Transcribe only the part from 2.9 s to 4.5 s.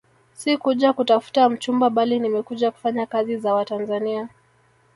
kazi za Watanzania